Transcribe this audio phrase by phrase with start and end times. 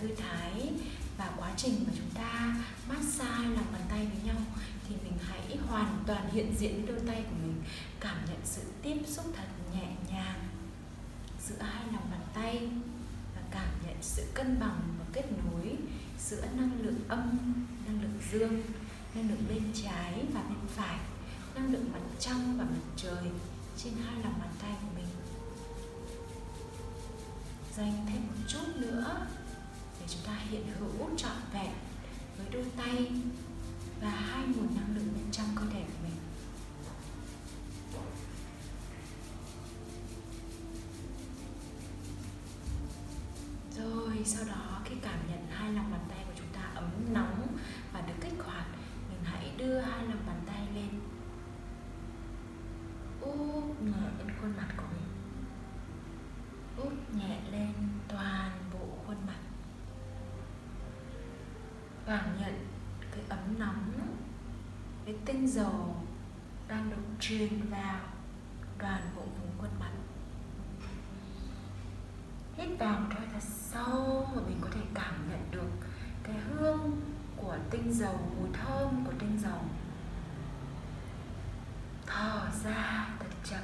[0.00, 0.72] thư thái
[1.18, 2.56] và quá trình mà chúng ta
[2.88, 4.42] massage lòng bàn tay với nhau,
[4.88, 7.62] thì mình hãy hoàn toàn hiện diện với đôi tay của mình,
[8.00, 10.48] cảm nhận sự tiếp xúc thật nhẹ nhàng
[11.48, 12.68] giữa hai lòng bàn tay
[13.34, 15.76] và cảm nhận sự cân bằng và kết nối
[16.20, 17.38] giữa năng lượng âm,
[17.86, 18.62] năng lượng dương,
[19.14, 20.98] năng lượng bên trái và bên phải,
[21.54, 23.24] năng lượng mặt trăng và mặt trời
[23.84, 25.08] trên hai lòng bàn tay của mình.
[27.76, 29.26] Dành thêm một chút nữa
[30.10, 31.72] chúng ta hiện hữu trọn vẹn
[32.38, 33.10] với đôi tay
[34.00, 35.84] và hai nguồn năng lượng bên trong cơ thể.
[72.78, 75.86] Hít vào một hơi thật sâu và mình có thể cảm nhận được
[76.22, 77.00] cái hương
[77.36, 79.58] của tinh dầu, mùi thơm của tinh dầu.
[82.06, 83.62] Thở ra thật chậm.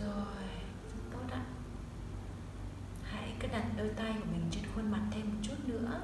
[0.00, 0.44] Rồi
[0.88, 1.42] rất tốt ạ
[3.04, 6.00] hãy cứ đặt đôi tay của mình trên khuôn mặt thêm một chút nữa.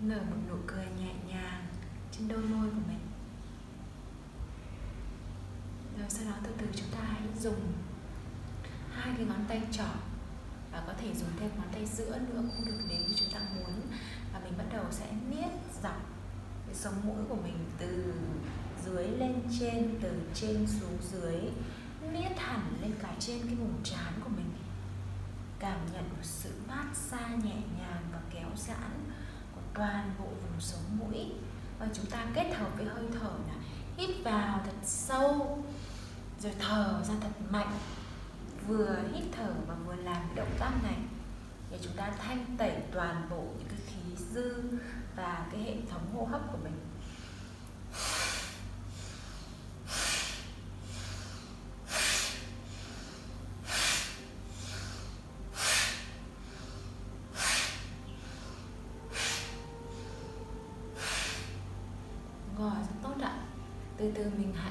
[0.00, 1.66] Nở một nụ cười nhẹ nhàng
[2.12, 3.08] trên đôi môi của mình
[5.98, 7.72] rồi sau đó từ từ chúng ta hãy dùng
[8.92, 9.88] hai cái ngón tay trỏ
[10.72, 13.40] và có thể dùng thêm ngón tay giữa nữa cũng được nếu như chúng ta
[13.56, 13.80] muốn.
[14.32, 15.50] Và mình bắt đầu sẽ niết
[15.82, 16.00] dọc
[16.66, 18.14] cái sống mũi của mình từ
[18.84, 21.40] dưới lên trên, từ trên xuống dưới,
[22.12, 24.50] niết hẳn lên cả trên cái vùng trán của mình.
[25.58, 29.12] Cảm nhận một sự mát xa nhẹ nhàng và kéo giãn
[29.54, 31.32] của toàn bộ vùng sống mũi.
[31.78, 33.54] Và chúng ta kết hợp với hơi thở là
[33.96, 35.64] hít vào thật sâu
[36.42, 37.78] rồi thở ra thật mạnh.
[38.66, 40.96] Vừa hít thở và vừa làm cái động tác này
[41.70, 44.62] để chúng ta thanh tẩy toàn bộ những cái khí dư
[45.16, 46.74] và cái hệ thống hô hấp của mình.
[63.98, 64.67] Từ từ mình hãy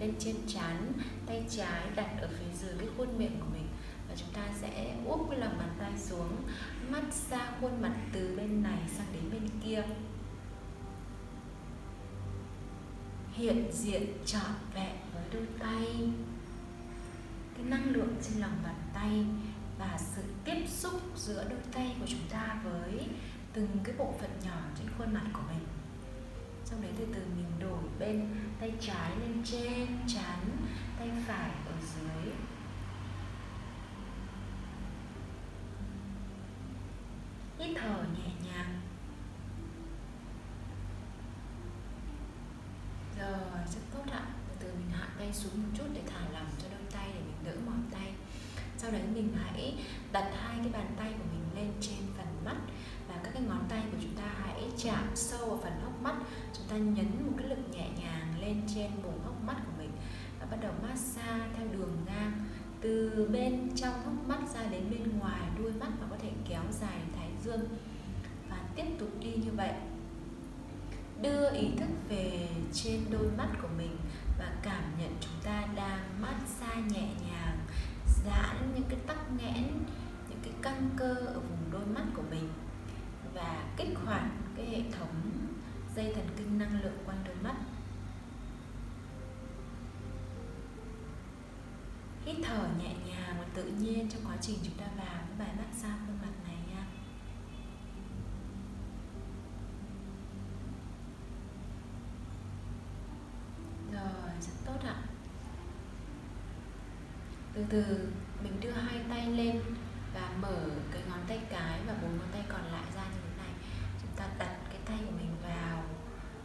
[0.00, 0.92] lên trên trán,
[1.26, 3.68] tay trái đặt ở phía dưới cái khuôn miệng của mình.
[4.08, 6.36] Và chúng ta sẽ úp cái lòng bàn tay xuống
[6.88, 9.82] massage khuôn mặt từ bên này sang đến bên kia.
[13.32, 16.10] Hiện diện trọn vẹn với đôi tay.
[17.54, 19.26] Cái năng lượng trên lòng bàn tay
[19.78, 23.08] và sự tiếp xúc giữa đôi tay của chúng ta với
[23.52, 25.79] từng cái bộ phận nhỏ trên khuôn mặt của mình
[26.70, 28.28] sau đấy từ từ mình đổi bên
[28.60, 30.40] tay trái lên trên, chán,
[30.98, 32.32] tay phải ở dưới.
[37.58, 38.80] Hít thở nhẹ nhàng.
[43.18, 44.22] Rồi, rất tốt ạ.
[44.48, 47.20] Từ từ mình hạ tay xuống một chút để thả lỏng cho đôi tay để
[47.20, 48.12] mình đỡ mỏi tay.
[48.76, 49.74] Sau đấy mình hãy
[50.12, 52.56] đặt hai cái bàn tay của mình lên trên phần mắt
[53.10, 56.14] và các cái ngón tay của chúng ta hãy chạm sâu vào phần hốc mắt.
[56.54, 59.90] Chúng ta nhấn một cái lực nhẹ nhàng lên trên vùng hốc mắt của mình
[60.40, 62.32] và bắt đầu massage theo đường ngang.
[62.80, 66.62] Từ bên trong hốc mắt ra đến bên ngoài, đuôi mắt và có thể kéo
[66.80, 67.68] dài thái dương
[68.50, 69.72] và tiếp tục đi như vậy.
[71.22, 73.96] Đưa ý thức về trên đôi mắt của mình
[74.38, 77.58] và cảm nhận chúng ta đang massage nhẹ nhàng,
[78.24, 79.64] giãn những cái tắc nghẽn,
[80.28, 82.48] những cái căng cơ ở vùng đôi mắt của mình
[83.34, 85.30] và kích hoạt cái hệ thống
[85.96, 87.54] dây thần kinh năng lượng quanh đôi mắt.
[92.24, 95.48] Hít thở nhẹ nhàng và tự nhiên trong quá trình chúng ta vào cái bài
[95.58, 96.86] massage khuôn mặt này nha.
[103.92, 104.96] Rồi, rất tốt ạ.
[107.54, 108.08] Từ từ,
[108.42, 109.60] mình đưa hai tay lên
[110.14, 113.36] và mở cái ngón tay cái và bốn ngón tay còn lại ra như thế
[113.36, 113.52] này
[114.02, 115.82] chúng ta đặt cái tay của mình vào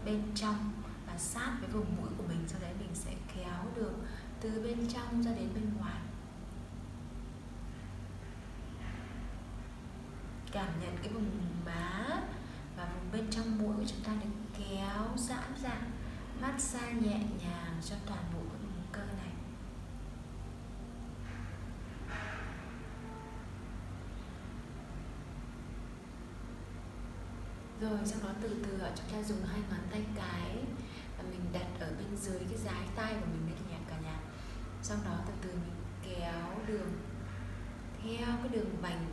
[0.05, 0.71] bên trong
[1.07, 3.93] và sát với vùng mũi của mình, sau đấy mình sẽ kéo được
[4.41, 6.01] từ bên trong ra đến bên ngoài.
[10.51, 11.29] Cảm nhận cái vùng
[11.65, 12.05] má
[12.77, 15.77] và vùng bên trong mũi của chúng ta được kéo giãn ra,
[16.41, 19.34] massage nhẹ nhàng cho toàn bộ cái vùng cơ này.
[27.89, 30.55] Rồi sau đó từ từ chúng ta dùng hai ngón tay cái
[31.17, 34.19] và mình đặt ở bên dưới cái dái tay của mình đấy nhà cả nhà.
[34.81, 36.91] Sau đó từ từ mình kéo đường,
[38.03, 39.05] theo cái đường vành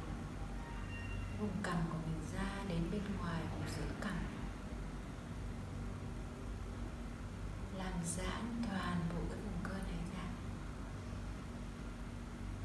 [1.40, 4.14] vùng cằm của mình ra đến bên ngoài vùng giữa cằm.
[7.78, 10.24] Làm giãn toàn bộ cái vùng cơ này ra.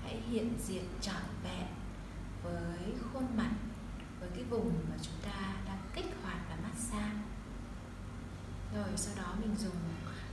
[0.04, 1.68] Hãy hiện diện trọn vẹn
[2.44, 3.52] với khuôn mặt
[4.20, 7.20] với cái vùng mà chúng ta đang kích hoạt và massage.
[8.76, 9.76] Rồi sau đó mình dùng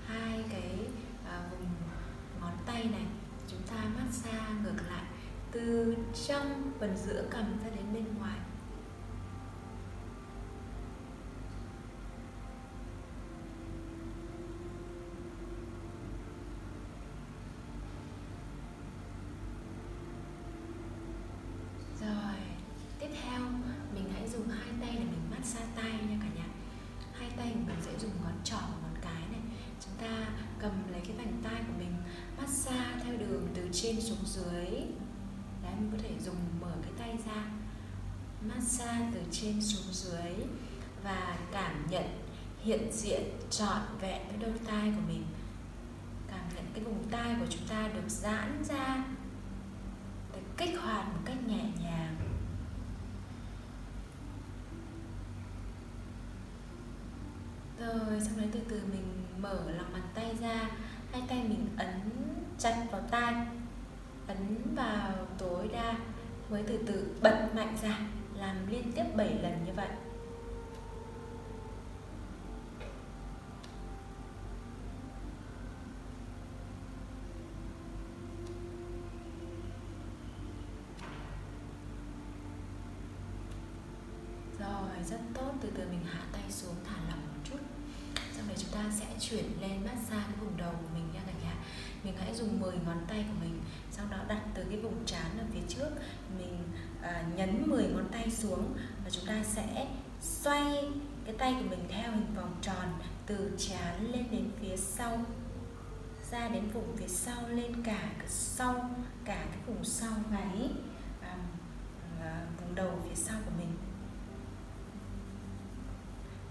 [0.07, 0.79] hai cái
[1.27, 1.69] à, vùng
[2.41, 3.07] ngón tay này.
[3.49, 5.05] Chúng ta massage ngược lại
[5.53, 5.97] từ
[6.27, 8.39] trong phần giữa cầm ra đến bên ngoài.
[34.35, 34.67] Dưới.
[35.63, 37.45] Đấy, mình có thể dùng mở cái tay ra,
[38.49, 40.47] massage từ trên xuống dưới
[41.05, 42.05] và cảm nhận
[42.63, 45.25] hiện diện trọn vẹn với đôi tay của mình.
[46.29, 49.05] Cảm nhận cái vùng tay của chúng ta được giãn ra,
[50.33, 52.17] được kích hoạt một cách nhẹ nhàng.
[57.79, 60.71] Rồi, sau đấy từ từ mình mở lòng bàn tay ra,
[61.13, 62.11] hai tay mình ấn
[62.59, 63.47] chặt vào tay
[64.27, 65.99] ấn vào tối đa
[66.51, 67.99] mới từ từ bật mạnh ra,
[68.37, 69.89] làm liên tiếp 7 lần như vậy.
[84.59, 87.59] Rồi, rất tốt, từ từ mình hạ tay xuống, thả lỏng một chút.
[88.33, 91.04] Sau đấy chúng ta sẽ chuyển lên massage cái vùng đầu của mình
[92.05, 95.39] mình hãy dùng 10 ngón tay của mình sau đó đặt từ cái vùng trán
[95.39, 95.91] ở phía trước.
[96.39, 96.59] Mình
[97.03, 99.87] à, nhấn 10 ngón tay xuống và chúng ta sẽ
[100.21, 100.89] xoay
[101.25, 102.93] cái tay của mình theo hình vòng tròn
[103.27, 105.25] từ trán lên đến phía sau
[106.31, 108.91] ra đến vùng phía sau lên cả cái sau
[109.25, 110.71] cả cái vùng sau gáy
[111.21, 111.37] à,
[112.21, 113.77] à, vùng đầu phía sau của mình.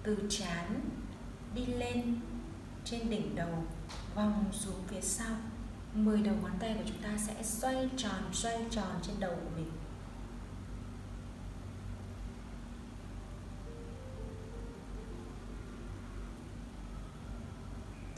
[0.03, 0.79] Từ trán
[1.55, 2.19] đi lên
[2.85, 3.65] trên đỉnh đầu
[4.15, 5.35] vòng xuống phía sau.
[5.93, 9.49] 10 đầu ngón tay của chúng ta sẽ xoay tròn xoay tròn trên đầu của
[9.57, 9.71] mình.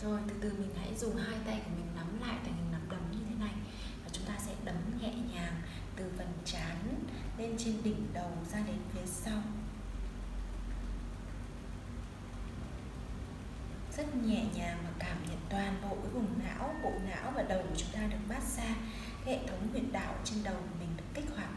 [0.02, 2.82] Rồi từ từ mình hãy dùng hai tay của mình nắm lại thành hình nắm
[2.90, 3.54] đấm như thế này.
[4.04, 5.62] Và chúng ta sẽ đấm nhẹ nhàng
[5.96, 7.06] từ phần trán
[7.38, 9.42] lên trên đỉnh đầu ra đến phía sau.
[13.98, 17.62] Rất nhẹ nhàng và cảm nhận toàn bộ cái vùng não bộ não và đầu
[17.70, 18.76] của chúng ta được massage
[19.26, 21.50] cái hệ thống huyệt đạo trên đầu của mình được kích hoạt.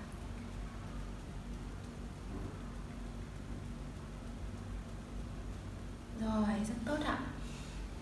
[6.20, 7.18] Rồi rất tốt ạ.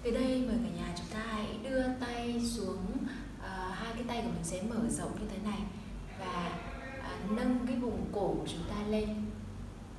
[0.03, 2.87] Từ đây mời cả nhà chúng ta hãy đưa tay xuống
[3.43, 5.61] à, hai cái tay của mình sẽ mở rộng như thế này
[6.19, 6.59] và
[7.03, 9.09] à, nâng cái vùng cổ của chúng ta lên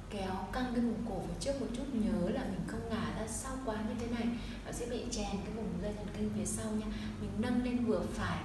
[0.09, 3.27] kéo căng cái vùng cổ phía trước một chút, nhớ là mình không ngả ra
[3.27, 4.27] sau quá như thế này.
[4.65, 6.85] Nó sẽ bị chèn cái vùng dây thần kinh phía sau nha.
[7.21, 8.43] Mình nâng lên vừa phải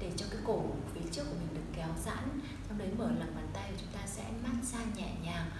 [0.00, 0.62] để cho cái cổ
[0.94, 2.40] phía trước của mình được kéo giãn.
[2.68, 5.50] Trong đấy mở lòng bàn tay của chúng ta sẽ massage nhẹ nhàng.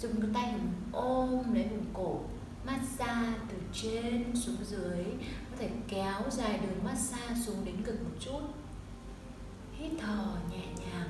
[0.00, 2.20] Dùng cái tay mình ôm lấy vùng cổ,
[2.66, 5.04] massage từ trên xuống dưới.
[5.50, 8.40] Có thể kéo dài đường massage xuống đến cực một chút.
[9.78, 11.08] Hít thở nhẹ nhàng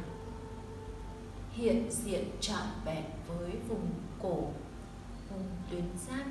[1.54, 3.90] hiện diện trọn vẹn với vùng
[4.23, 4.52] cổ,
[5.30, 6.26] vùng tuyến giáp.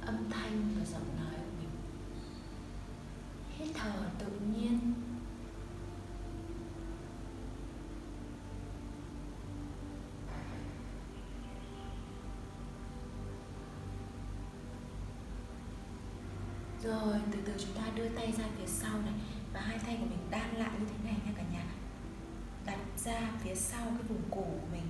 [0.00, 1.70] Âm thanh và giọng nói của mình.
[3.58, 4.92] Hít thở tự nhiên.
[16.82, 19.14] Rồi, từ từ chúng ta đưa tay ra phía sau này.
[19.52, 21.33] Và hai tay của mình đan lại như thế này nhé
[23.04, 24.86] ra phía sau cái vùng cổ của mình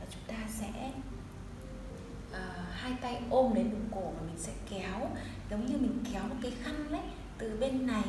[0.00, 0.92] và chúng ta sẽ
[2.30, 2.36] uh,
[2.72, 5.10] hai tay ôm lấy vùng cổ và mình sẽ kéo
[5.50, 7.02] giống như mình kéo một cái khăn đấy
[7.38, 8.04] từ bên này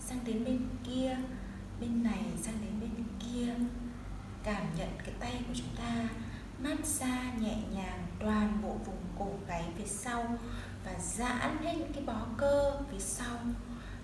[0.00, 1.16] sang đến bên kia
[1.80, 3.54] bên này sang đến bên kia.
[4.42, 6.08] Cảm nhận cái tay của chúng ta
[6.58, 10.38] mát xa nhẹ nhàng toàn bộ vùng cổ gáy phía sau
[10.84, 13.36] và giãn hết những cái bó cơ phía sau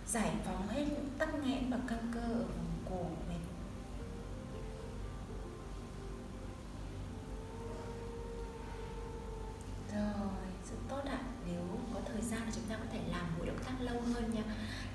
[0.06, 3.06] giải phóng hết những tắc nghẽn và căng cơ ở vùng cổ.
[9.96, 11.18] Rồi rất tốt ạ.
[11.46, 11.62] Nếu
[11.94, 14.42] có thời gian thì chúng ta có thể làm mỗi động tác lâu hơn nha.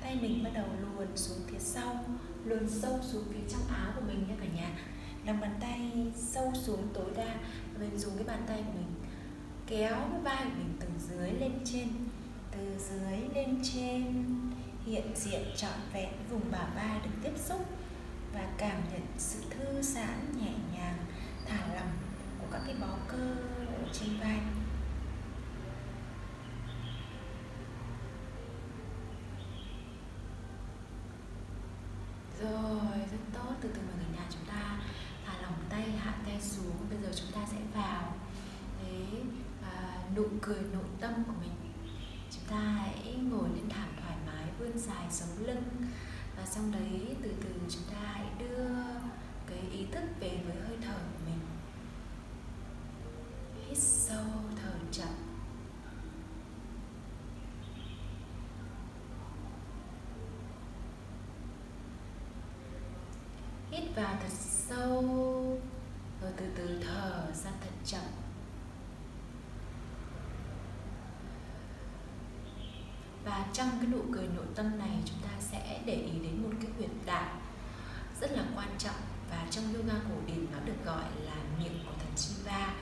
[0.01, 2.05] Tay mình bắt đầu luồn xuống phía sau,
[2.45, 4.69] luồn sâu xuống phía trong áo của mình nha cả nhà.
[5.25, 7.35] Lòng bàn tay sâu xuống tối đa,
[7.79, 8.93] mình dùng cái bàn tay của mình
[9.67, 11.87] kéo cái vai của mình từ dưới lên trên,
[12.51, 14.25] từ dưới lên trên,
[14.85, 17.65] hiện diện trọn vẹn vùng bả vai được tiếp xúc
[18.33, 20.97] và cảm nhận sự thư giãn nhẹ nhàng,
[21.47, 21.91] thả lỏng
[22.39, 23.35] của các cái bó cơ
[23.67, 24.39] ở trên vai
[32.41, 34.79] rồi rất tốt từ từ mời người nhà chúng ta
[35.25, 38.13] thả lỏng tay hạ tay xuống bây giờ chúng ta sẽ vào
[38.83, 39.21] cái
[39.61, 41.51] à, nụ cười nội tâm của mình.
[42.31, 45.63] Chúng ta hãy ngồi lên thảm thoải mái vươn dài sống lưng.
[46.37, 48.67] Và xong đấy từ từ chúng ta hãy đưa
[49.47, 51.39] cái ý thức về với hơi thở của mình.
[53.67, 54.25] Hít sâu
[54.61, 55.09] thở chậm.
[63.71, 65.61] Hít vào thật sâu
[66.37, 68.01] từ từ thở ra thật chậm.
[73.25, 76.49] Và trong cái nụ cười nội tâm này, chúng ta sẽ để ý đến một
[76.61, 77.41] cái huyệt đạo
[78.21, 78.95] rất là quan trọng.
[79.29, 82.73] Và trong yoga cổ điển nó được gọi là miệng của thần Shiva.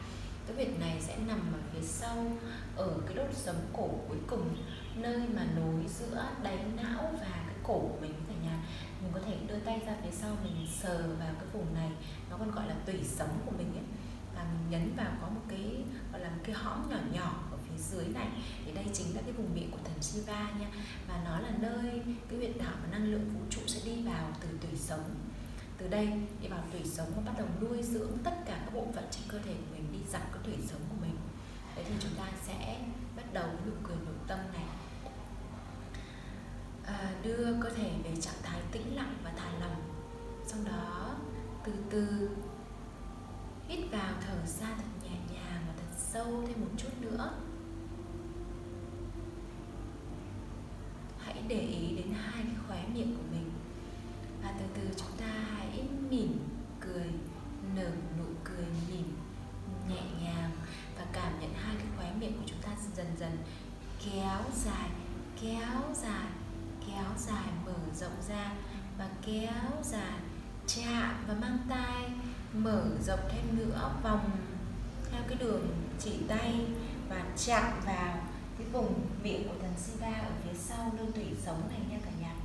[0.48, 2.32] Cái huyệt này sẽ nằm ở phía sau,
[2.76, 4.58] ở cái đốt sống cổ cuối cùng,
[4.96, 8.14] nơi mà nối giữa đáy não và cái cổ của mình
[9.02, 11.92] mình có thể đưa tay ra phía sau, mình sờ vào cái vùng này,
[12.30, 13.84] nó còn gọi là tủy sống của mình ấy.
[14.36, 17.58] Và mình nhấn vào có một cái, gọi là một cái hõm nhỏ nhỏ ở
[17.58, 18.28] phía dưới này.
[18.66, 20.68] Thì đây chính là cái vùng miệng của thần Shiva nha.
[21.08, 24.32] Và nó là nơi cái huyệt đạo và năng lượng vũ trụ sẽ đi vào
[24.42, 25.16] từ tủy sống.
[25.78, 26.08] Từ đây,
[26.42, 29.24] đi vào tủy sống và bắt đầu nuôi dưỡng tất cả các bộ phận trên
[29.28, 31.16] cơ thể của mình, đi dọc cái tủy sống của mình.
[31.76, 32.82] Đấy thì chúng ta sẽ
[33.16, 34.66] bắt đầu nụ cười nội tâm này
[36.90, 39.82] à, đưa cơ thể về trạng thái tĩnh lặng và thả lỏng.
[40.46, 41.16] Sau đó
[41.66, 42.30] từ từ
[43.68, 47.32] hít vào thở ra thật nhẹ nhàng và thật sâu thêm một chút nữa.
[51.20, 53.52] Hãy để ý đến hai cái khóe miệng của mình
[54.44, 56.40] và từ từ chúng ta hãy mỉm
[56.80, 57.10] cười
[57.76, 59.18] nở nụ cười mỉm
[59.90, 60.52] nhẹ nhàng
[60.98, 63.38] và cảm nhận hai cái khóe miệng của chúng ta dần dần
[64.06, 64.90] kéo dài
[65.42, 66.28] kéo dài
[66.88, 68.52] kéo dài mở rộng ra
[68.98, 70.20] và kéo dài
[70.68, 72.10] chạm và mang tay
[72.54, 74.32] mở rộng thêm nữa vòng
[75.12, 75.68] theo cái đường
[76.00, 76.66] chỉ tay
[77.10, 78.18] và chạm vào
[78.58, 82.12] cái vùng miệng của thần Siva ở phía sau lưng tủy sống này nha cả
[82.22, 82.36] nhà.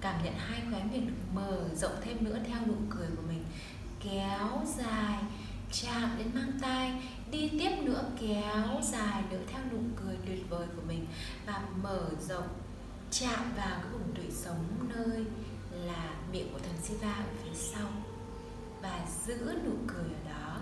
[0.00, 3.44] Cảm nhận hai khóe miệng được mở rộng thêm nữa theo nụ cười của mình,
[4.04, 5.22] kéo dài
[5.72, 10.66] chạm đến mang tay đi tiếp nữa, kéo dài nữa theo nụ cười tuyệt vời
[10.76, 11.06] của mình
[11.46, 12.48] và mở rộng
[13.10, 14.64] chạm vào cái vùng tủy sống
[14.94, 15.24] nơi
[15.70, 17.88] là miệng của thần Shiva ở phía sau
[18.82, 20.60] và giữ nụ cười ở đó.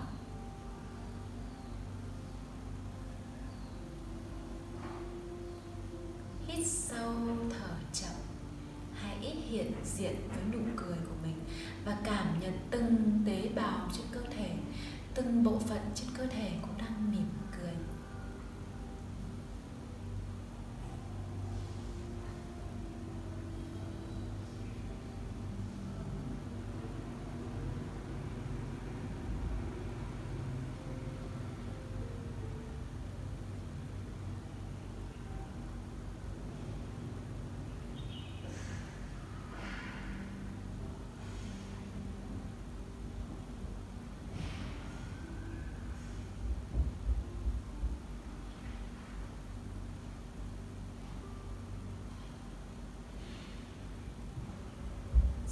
[6.47, 7.13] Hít sâu
[7.49, 8.15] thở chậm
[8.93, 11.39] hãy hiện diện với nụ cười của mình
[11.85, 14.54] và cảm nhận từng tế bào trên cơ thể
[15.15, 17.73] từng bộ phận trên cơ thể cũng đang mỉm cười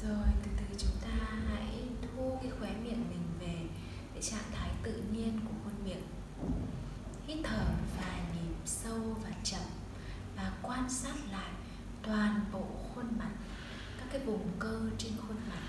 [0.07, 3.57] rồi, từ từ chúng ta hãy thu cái khóe miệng mình về
[4.15, 6.03] để trạng thái tự nhiên của khuôn miệng.
[7.27, 7.65] Hít thở
[7.97, 9.61] vài nhịp sâu và chậm
[10.35, 11.51] và quan sát lại
[12.01, 13.31] toàn bộ khuôn mặt,
[13.97, 15.61] các cái vùng cơ trên khuôn mặt.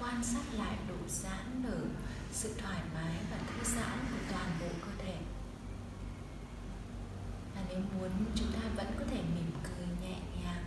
[0.00, 1.80] Quan sát lại độ giãn nở,
[2.32, 5.16] sự thoải mái và thư giãn của toàn bộ cơ thể.
[7.54, 10.64] Và nếu muốn, chúng ta vẫn có thể mỉm cười nhẹ nhàng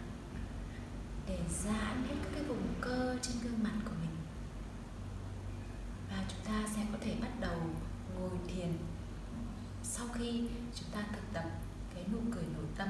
[1.28, 2.17] để giãn hết
[3.28, 4.16] trên gương mặt của mình.
[6.10, 7.60] Và chúng ta sẽ có thể bắt đầu
[8.20, 8.78] ngồi thiền.
[9.84, 11.46] Sau khi chúng ta thực tập
[11.96, 12.88] cái nụ cười nội tâm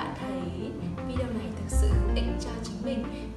[0.00, 0.70] bạn thấy
[1.08, 3.29] video này thực sự hữu ích cho chính mình.